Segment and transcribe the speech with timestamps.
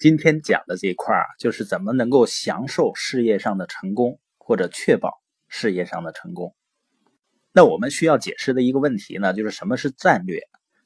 [0.00, 6.54] 今天讲的这一块啊，就是怎么能够享受事业上的成功，或者确保事业上的成功。
[7.52, 10.40] 那我们需要解释的一个问题呢，就是什么是战略？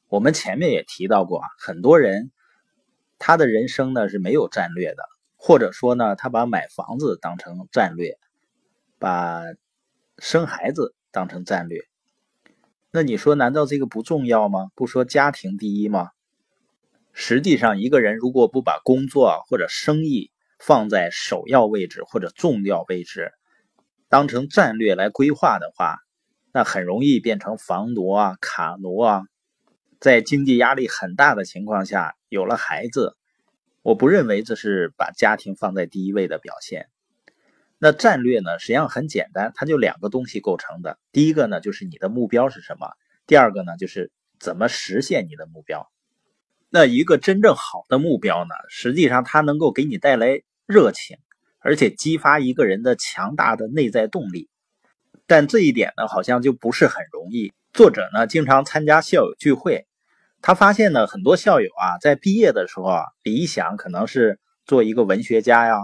[0.08, 2.32] 我们前面也提到过啊，很多人
[3.20, 5.04] 他的人生呢是没有战略的，
[5.36, 8.18] 或者说呢，他把买房子当成战略，
[8.98, 9.44] 把
[10.18, 11.82] 生孩子当成战略。
[12.90, 14.72] 那你说，难道这个不重要吗？
[14.74, 16.10] 不说家庭第一吗？
[17.16, 23.30] 实际上，一个人如果不把工作或者生意放在首要位置或者重要位置，
[24.08, 25.98] 当成战略来规划的话，
[26.52, 29.22] 那很容易变成房奴啊、卡奴啊。
[30.00, 33.16] 在经济压力很大的情况下，有了孩子，
[33.82, 36.88] 我不认为这是把家庭放在第一位的表现。
[37.78, 40.98] 那战略呢，实际上很简单，它就两个东西构成的。
[41.12, 42.88] 第一个呢，就是你的目标是什么；
[43.24, 44.10] 第二个呢，就是
[44.40, 45.88] 怎么实现你的目标。
[46.76, 51.18] 那一个真正好的目标呢，实际上它能够给你带来热情，
[51.60, 54.48] 而且激发一个人的强大的内在动力。
[55.28, 57.52] 但这一点呢，好像就不是很容易。
[57.72, 59.86] 作者呢，经常参加校友聚会，
[60.42, 65.76] 他发现呢，很多校友啊，在毕业的时候啊，理想可能是做一个文学家呀。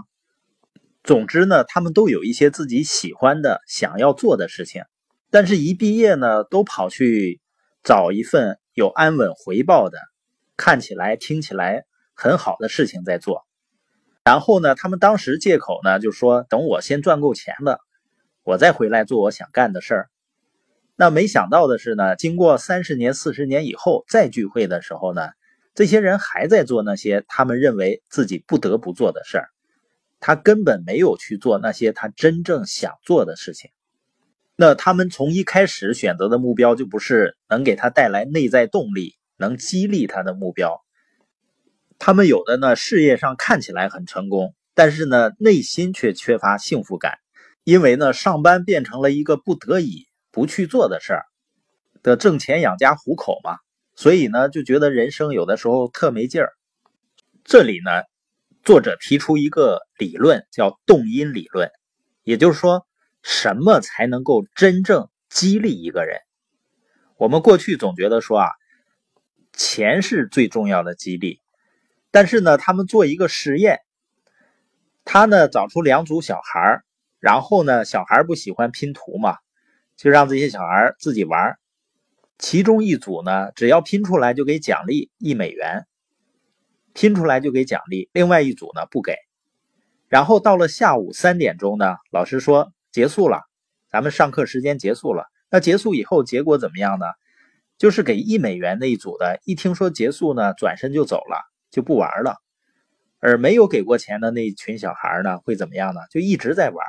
[1.04, 4.82] 总之呢，他们都有一些自己喜欢的、想要做的事情，
[5.30, 7.40] 但是一毕业呢，都跑去
[7.84, 10.00] 找一份有安稳回报的。
[10.60, 13.46] 看起来、听起来很好的事情在做，
[14.24, 17.80] 然后呢，他们当时借口呢，就说等我先赚够钱了，
[18.42, 20.10] 我再回来做我想干的事儿。
[20.96, 25.30] 那没想到的是呢，经过三十年、四十年以后再聚会的时候呢，
[25.74, 29.48] 这些人还在做那些他们认为自己不得不做的事儿，
[30.20, 33.70] 他根本没有去做那些他真正想做的事情。
[34.56, 39.14] 那他们从一开始选择的目标就不是能给他带来内在动力。
[39.40, 40.84] 能激励他的目标，
[41.98, 47.18] 他们有的呢，事业上看起来很成功，但是呢，内心却缺乏幸福感，
[47.64, 51.24] 因为呢，上班变成了一个不得已不去做的事儿，
[52.02, 53.56] 得挣钱养家糊口嘛，
[53.96, 56.52] 所以呢，就觉得人生有的时候特没劲儿。
[57.42, 57.90] 这里呢，
[58.62, 61.70] 作者提出一个理论，叫动因理论，
[62.24, 62.86] 也就是说，
[63.22, 66.20] 什么才能够真正激励一个人？
[67.16, 68.46] 我们过去总觉得说啊。
[69.52, 71.40] 钱是最重要的激励，
[72.10, 73.80] 但是呢，他们做一个实验，
[75.04, 76.82] 他呢找出两组小孩
[77.18, 79.36] 然后呢，小孩不喜欢拼图嘛，
[79.96, 81.58] 就让这些小孩自己玩
[82.38, 85.86] 其中一组呢，只要拼出来就给奖励一美元，
[86.94, 89.16] 拼出来就给奖励；另外一组呢不给。
[90.08, 93.42] 然后到了下午三点钟呢，老师说结束了，
[93.90, 95.26] 咱们上课时间结束了。
[95.50, 97.06] 那结束以后结果怎么样呢？
[97.80, 102.36] 就是给一美元那一组的，一听说结束呢，转身就走了，就不玩了。
[103.20, 106.02] 而没有给过钱的那一群小孩呢，会怎么样呢？
[106.10, 106.86] 就一直在玩。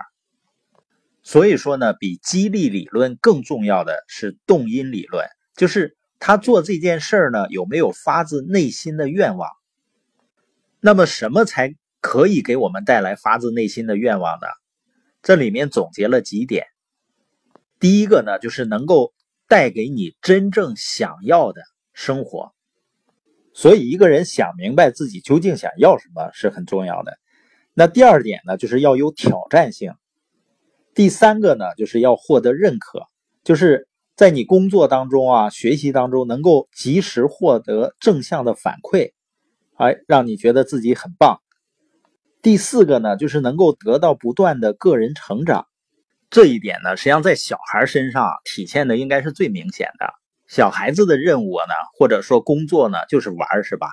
[1.23, 5.25] 所以说呢，比激励理论更重要的是动因理论，
[5.55, 9.49] 就是他做这件事呢，有没有发自内心的愿望。
[10.81, 14.47] 那么什么才可以给我们带来发自内心的愿望呢？
[15.23, 16.65] 这里面总结了几点。
[17.79, 19.13] 第一个呢，就是能够。
[19.51, 22.53] 带给你真正想要的生活，
[23.51, 27.17] 所以一个人想明白自己究竟想要什么是很重要的。
[27.73, 29.91] 那第二点呢，就是要有挑战性。
[30.95, 33.01] 第三个呢，就是要获得认可，
[33.43, 39.11] 就是在你工作当中啊、学习当中能够及时获得正向的反馈，
[39.75, 41.41] 哎，让你觉得自己很棒。
[42.41, 45.67] 第四个呢，就是能够得到不断的个人成长。
[46.31, 50.13] 这一点呢，实际上在小孩身上体现的应该是最明显的。
[50.47, 53.89] 小孩子的任务呢，或者说工作呢，就是玩，是吧？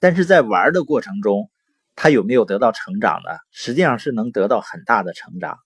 [0.00, 1.48] 但是在玩的过程中，
[1.94, 3.30] 他有没有得到成长呢？
[3.52, 5.58] 实际上是能得到很大的成长。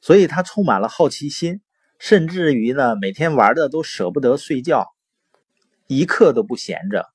[0.00, 1.60] 所以他充满了好奇心，
[2.00, 4.88] 甚至于呢，每天玩的都舍不得睡觉，
[5.86, 7.06] 一刻都不闲着。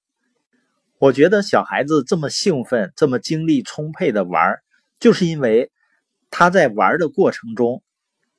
[0.99, 4.59] 我觉得小孩子这么兴奋，这么精力充沛的玩，
[5.01, 5.69] 就是因为
[6.29, 7.81] 他在玩的过程中。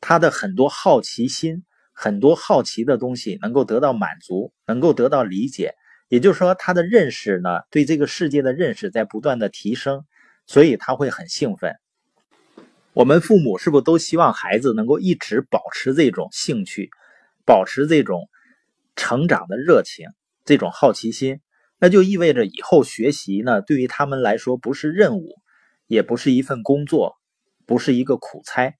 [0.01, 5.75] 他的很多好奇心，很多好奇的东西能够得到满足，能够得到理解。
[6.09, 10.05] 也就是说，他的认识呢，对这个世界的认识在不断的提升，
[10.47, 11.75] 所以他会很兴奋。
[12.93, 16.91] 我们父母是不是都希望孩子能够一直保持这种兴趣，
[17.45, 18.29] 保持这种
[18.95, 20.07] 成长的热情，
[20.45, 21.41] 这种好奇心？
[21.79, 25.35] 那就意味着以后学习呢，对于他们来说不是任务，
[25.87, 27.17] 也不是一份工作，
[27.67, 28.75] 不是一个苦差。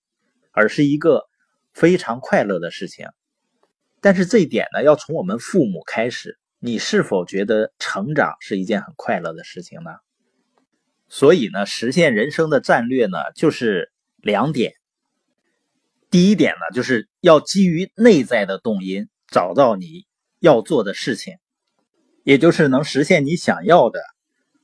[0.57, 1.29] 而是一个
[1.75, 3.07] 非常快乐的事情，
[4.01, 6.39] 但是这一点呢，要从我们父母开始。
[6.59, 9.91] 你是否觉得成长是一件很快乐的事情呢？
[11.09, 14.73] 所以呢，实现人生的战略呢，就是两点。
[16.11, 20.07] 第一点呢，就是要基于内在的动因，找到你
[20.41, 21.35] 要做的事情，
[22.25, 24.01] 也就是能实现你想要的，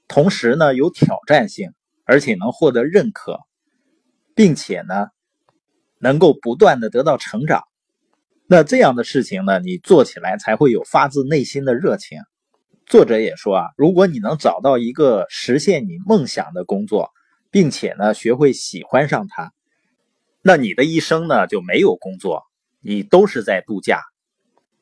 [0.09, 1.75] 同时呢有挑战性，
[2.05, 3.39] 而且能获得认可，
[4.35, 5.09] 并且呢
[6.03, 7.63] 能够不断的得到成长。
[8.49, 12.19] 那这样的事情呢，你做起来才会有发自内心的热情。
[12.87, 17.11] 作者也说啊，如果你能找到一个实现你梦想的工作，
[17.51, 19.53] 并且呢学会喜欢上它。
[20.43, 22.43] 那你的一生呢就没有工作，
[22.81, 24.03] 你都是在度假。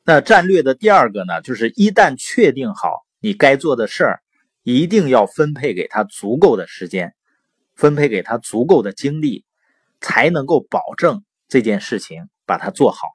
[0.03, 4.19] 那战略的第二个呢，就是一旦确定好你该做的事儿，
[4.63, 7.13] 一定要分配给他足够的时间，
[7.75, 9.45] 分配给他足够的精力，
[10.01, 13.07] 才能够保证这件事情把它做好。